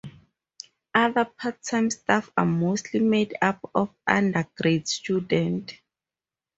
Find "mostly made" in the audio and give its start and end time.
2.47-3.35